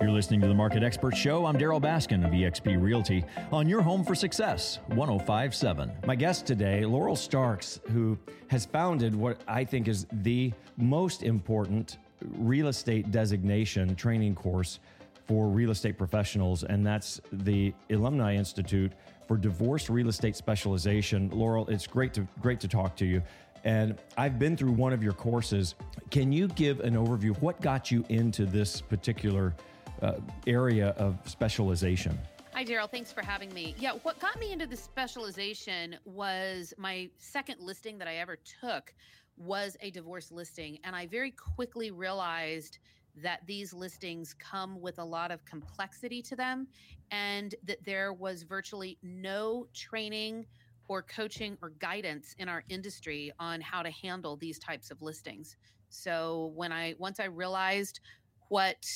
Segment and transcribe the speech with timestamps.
[0.00, 1.44] You're listening to the Market Expert Show.
[1.44, 5.90] I'm Darryl Baskin of eXp Realty on your home for success, 1057.
[6.06, 8.16] My guest today, Laurel Starks, who
[8.46, 11.98] has founded what I think is the most important
[12.36, 14.78] real estate designation training course
[15.26, 18.92] for real estate professionals, and that's the Ilumni Institute
[19.26, 21.28] for Divorce Real Estate Specialization.
[21.30, 23.20] Laurel, it's great to great to talk to you.
[23.64, 25.74] And I've been through one of your courses.
[26.10, 29.54] Can you give an overview what got you into this particular
[30.02, 30.14] uh,
[30.46, 32.18] area of specialization?
[32.54, 32.90] Hi, Darryl.
[32.90, 33.74] Thanks for having me.
[33.78, 38.92] Yeah, what got me into the specialization was my second listing that I ever took
[39.36, 40.78] was a divorce listing.
[40.82, 42.78] And I very quickly realized
[43.22, 46.66] that these listings come with a lot of complexity to them
[47.10, 50.46] and that there was virtually no training
[50.88, 55.56] or coaching or guidance in our industry on how to handle these types of listings.
[55.90, 58.00] So when I once I realized
[58.48, 58.86] what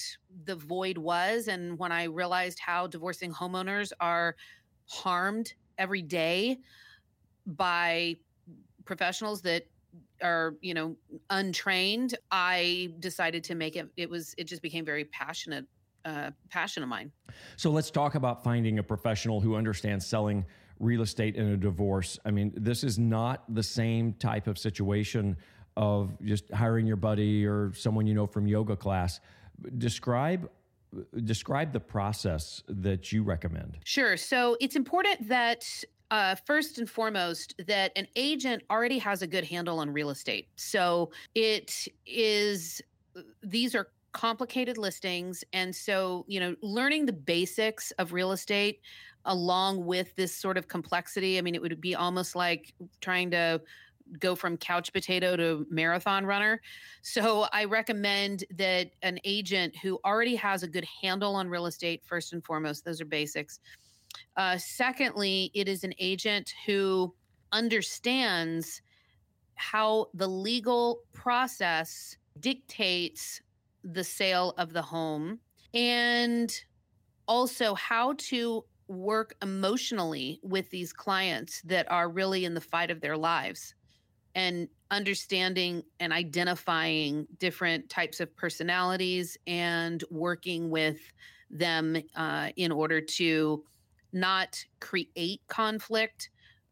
[0.44, 4.36] the void was and when I realized how divorcing homeowners are
[4.88, 6.58] harmed every day
[7.46, 8.16] by
[8.84, 9.66] professionals that
[10.22, 10.96] are you know
[11.30, 15.66] untrained i decided to make it it was it just became very passionate
[16.04, 17.12] uh, passion of mine.
[17.56, 20.44] So let's talk about finding a professional who understands selling
[20.80, 22.18] real estate in a divorce.
[22.24, 25.36] I mean this is not the same type of situation
[25.76, 29.20] of just hiring your buddy or someone you know from yoga class
[29.78, 30.48] describe
[31.24, 33.78] describe the process that you recommend.
[33.84, 34.16] Sure.
[34.16, 35.66] So it's important that
[36.10, 40.48] uh, first and foremost that an agent already has a good handle on real estate.
[40.56, 42.82] So it is
[43.42, 48.80] these are complicated listings and so you know learning the basics of real estate
[49.24, 53.58] along with this sort of complexity i mean it would be almost like trying to
[54.18, 56.60] go from couch potato to marathon runner.
[57.02, 62.02] So I recommend that an agent who already has a good handle on real estate,
[62.04, 63.60] first and foremost, those are basics.
[64.36, 67.14] Uh, secondly, it is an agent who
[67.52, 68.82] understands
[69.54, 73.40] how the legal process dictates
[73.84, 75.38] the sale of the home
[75.74, 76.62] and
[77.28, 83.00] also how to work emotionally with these clients that are really in the fight of
[83.00, 83.74] their lives
[84.34, 91.00] and understanding and identifying different types of personalities and working with
[91.50, 93.64] them uh, in order to
[94.12, 96.30] not create conflict,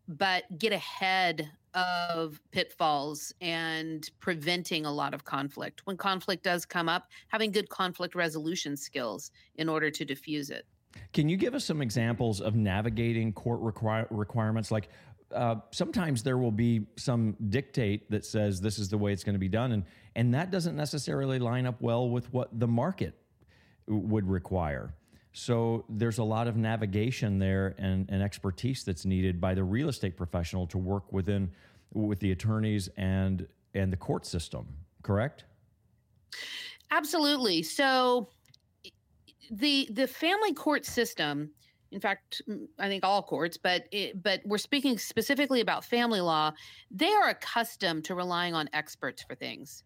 [0.08, 5.82] but get ahead of pitfalls and preventing a lot of conflict.
[5.84, 10.66] When conflict does come up, having good conflict resolution skills in order to diffuse it.
[11.12, 14.72] Can you give us some examples of navigating court require- requirements?
[14.72, 14.88] Like,
[15.34, 19.34] uh, sometimes there will be some dictate that says this is the way it's going
[19.34, 19.84] to be done, and
[20.16, 23.14] and that doesn't necessarily line up well with what the market
[23.86, 24.94] would require.
[25.32, 29.88] So there's a lot of navigation there and, and expertise that's needed by the real
[29.88, 31.50] estate professional to work within
[31.92, 34.66] with the attorneys and and the court system.
[35.02, 35.44] Correct?
[36.90, 37.62] Absolutely.
[37.62, 38.28] So
[39.50, 41.50] the the family court system
[41.92, 42.42] in fact,
[42.78, 46.52] I think all courts, but it, but we're speaking specifically about family law.
[46.90, 49.82] They are accustomed to relying on experts for things.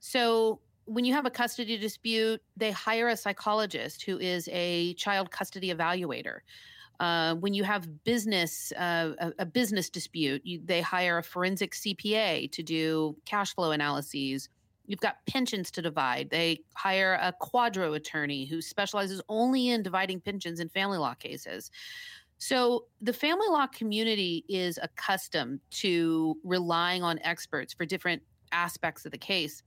[0.00, 5.30] So when you have a custody dispute, they hire a psychologist who is a child
[5.30, 6.38] custody evaluator.
[6.98, 11.72] Uh, when you have business uh, a, a, business dispute, you, they hire a forensic
[11.72, 14.48] CPA to do cash flow analyses
[14.88, 16.30] You've got pensions to divide.
[16.30, 21.70] They hire a QDRO attorney who specializes only in dividing pensions in family law cases.
[22.38, 29.12] So the family law community is accustomed to relying on experts for different aspects of
[29.12, 29.62] the case.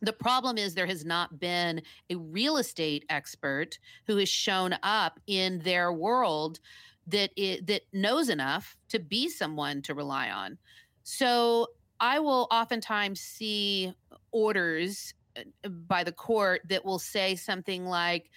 [0.00, 5.20] The problem is there has not been a real estate expert who has shown up
[5.28, 6.58] in their world
[7.06, 10.58] that it, that knows enough to be someone to rely on.
[11.04, 11.68] So
[12.02, 13.94] I will oftentimes see
[14.32, 18.28] orders uh, by the court that will say something like,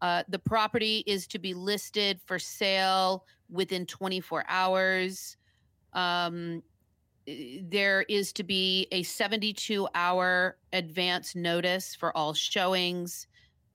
[0.00, 5.36] uh, the property is to be listed for sale within 24 hours.
[5.92, 6.62] Um,
[7.26, 13.26] there is to be a 72 hour advance notice for all showings.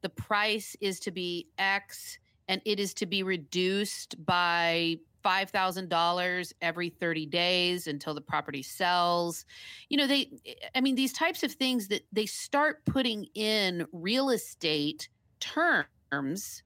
[0.01, 2.17] The price is to be X
[2.47, 9.45] and it is to be reduced by $5,000 every 30 days until the property sells.
[9.89, 13.85] You know, they, eh, I mean, these types of things that they start putting in
[13.91, 15.09] real estate
[15.39, 16.63] terms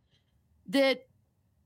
[0.68, 1.06] that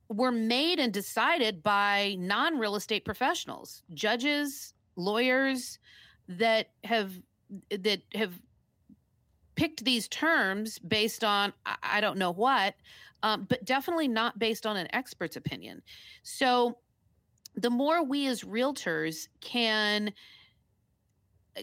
[0.10, 5.80] were made and decided by non real estate professionals, judges, lawyers
[6.28, 7.14] that have,
[7.72, 8.40] eh, that have
[9.60, 11.52] picked these terms based on
[11.84, 12.76] I don't know what,
[13.24, 15.82] um, but definitely not based on an expert's opinion.
[16.24, 16.78] So
[17.56, 20.14] the more we as realtors can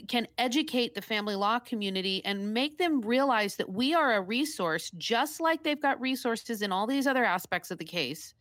[0.08, 4.90] can educate the family law community and make them realize that we are a resource
[4.98, 8.34] just like they've got resources in all these other aspects of the case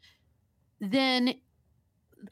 [0.82, 1.34] then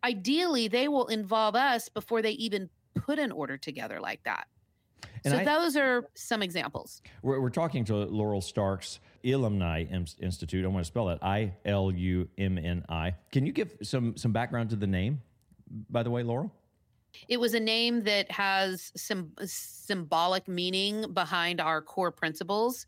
[0.04, 4.48] ideally they will involve us before they even put an order together like that
[5.24, 7.02] and so I, those are some examples.
[7.22, 9.92] We're, we're, talking to Laurel Starks Ilumni
[10.22, 10.66] Institute.
[10.66, 13.16] I want to spell that I L U M N I.
[13.32, 15.22] Can you give some some background to the name,
[15.90, 16.52] by the way, Laurel?
[17.28, 22.86] It was a name that has some symbolic meaning behind our core principles.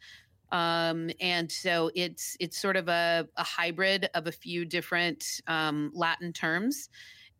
[0.51, 5.91] Um, and so it's it's sort of a, a hybrid of a few different um,
[5.93, 6.89] Latin terms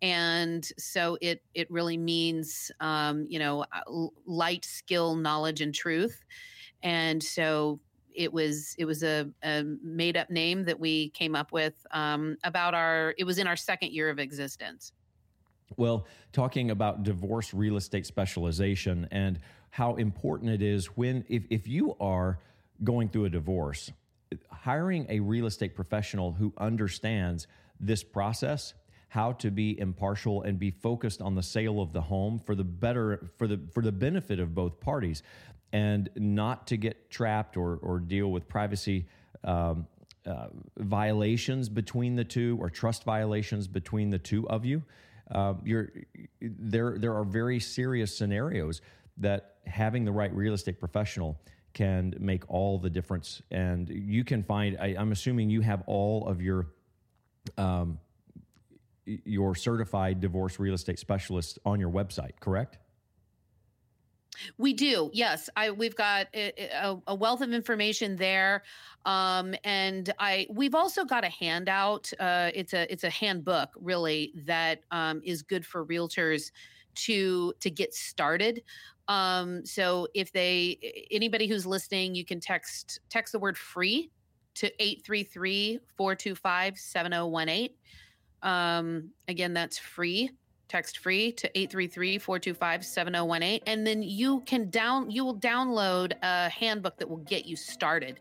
[0.01, 6.23] and so it it really means um, you know uh, light skill knowledge and truth.
[6.83, 7.79] And so
[8.13, 12.37] it was it was a, a made up name that we came up with um,
[12.43, 14.91] about our it was in our second year of existence.
[15.77, 19.39] Well talking about divorce real estate specialization and
[19.71, 22.39] how important it is when if, if you are
[22.83, 23.91] going through a divorce
[24.49, 27.47] hiring a real estate professional who understands
[27.79, 28.73] this process
[29.15, 32.65] how to be impartial and be focused on the sale of the home for the
[32.65, 35.23] better for the for the benefit of both parties
[35.71, 39.07] and not to get trapped or or deal with privacy
[39.45, 39.87] um,
[40.25, 40.47] uh,
[40.79, 44.83] violations between the two or trust violations between the two of you.
[45.31, 45.93] Uh, you're
[46.41, 48.81] there there are very serious scenarios
[49.15, 51.39] that having the right real estate professional
[51.73, 53.41] can make all the difference.
[53.49, 56.67] And you can find I, am assuming you have all of your
[57.57, 57.97] um,
[59.05, 62.77] your certified divorce real estate specialist on your website, correct?
[64.57, 65.49] We do, yes.
[65.55, 68.63] I we've got a, a wealth of information there,
[69.05, 72.11] um, and I we've also got a handout.
[72.19, 76.51] Uh, it's a it's a handbook really that um, is good for realtors
[76.95, 78.63] to to get started.
[79.07, 84.11] Um, so if they anybody who's listening, you can text text the word free
[84.55, 87.69] to 833 425 7018
[88.45, 90.31] um, again, that's free.
[90.67, 97.07] Text free to 833-425-7018 and then you can down you will download a handbook that
[97.07, 98.19] will get you started.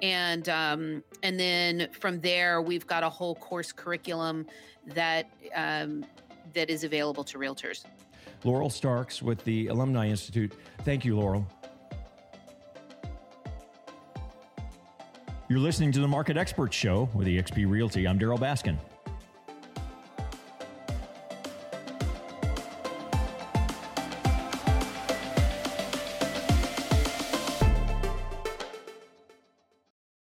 [0.00, 4.46] And um, and then from there we've got a whole course curriculum
[4.86, 6.06] that um,
[6.54, 7.84] that is available to realtors.
[8.44, 10.54] Laurel Starks with the Ilumni Institute.
[10.84, 11.46] Thank you, Laurel.
[15.48, 18.08] You're listening to the Market Expert Show with eXp Realty.
[18.08, 18.78] I'm Darryl Baskin.